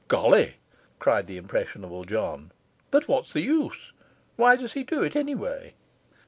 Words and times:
'Golly!' 0.07 0.55
cried 0.97 1.27
the 1.27 1.37
impressionable 1.37 2.05
John. 2.05 2.51
'But 2.89 3.07
what's 3.07 3.33
the 3.33 3.43
use? 3.43 3.91
Why 4.35 4.55
does 4.55 4.73
he 4.73 4.83
do 4.83 5.03
it, 5.03 5.15
anyway? 5.15 5.75